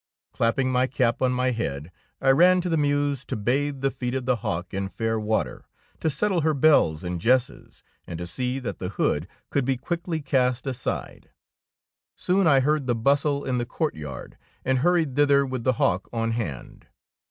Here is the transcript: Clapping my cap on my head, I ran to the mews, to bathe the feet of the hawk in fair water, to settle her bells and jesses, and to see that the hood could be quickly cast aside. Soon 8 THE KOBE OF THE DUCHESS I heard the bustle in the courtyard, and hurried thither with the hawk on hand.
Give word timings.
Clapping 0.33 0.71
my 0.71 0.87
cap 0.87 1.21
on 1.21 1.31
my 1.31 1.51
head, 1.51 1.91
I 2.19 2.31
ran 2.31 2.59
to 2.61 2.69
the 2.69 2.75
mews, 2.75 3.23
to 3.25 3.35
bathe 3.35 3.81
the 3.81 3.91
feet 3.91 4.15
of 4.15 4.25
the 4.25 4.37
hawk 4.37 4.73
in 4.73 4.89
fair 4.89 5.19
water, 5.19 5.67
to 5.99 6.09
settle 6.09 6.41
her 6.41 6.55
bells 6.55 7.03
and 7.03 7.21
jesses, 7.21 7.83
and 8.07 8.17
to 8.17 8.25
see 8.25 8.57
that 8.57 8.79
the 8.79 8.89
hood 8.89 9.27
could 9.51 9.63
be 9.63 9.77
quickly 9.77 10.19
cast 10.19 10.65
aside. 10.65 11.29
Soon 12.15 12.47
8 12.47 12.49
THE 12.49 12.49
KOBE 12.49 12.49
OF 12.49 12.49
THE 12.49 12.49
DUCHESS 12.49 12.49
I 12.49 12.65
heard 12.65 12.87
the 12.87 12.95
bustle 12.95 13.45
in 13.45 13.57
the 13.59 13.65
courtyard, 13.67 14.37
and 14.65 14.79
hurried 14.79 15.15
thither 15.15 15.45
with 15.45 15.63
the 15.65 15.73
hawk 15.73 16.09
on 16.11 16.31
hand. 16.31 16.87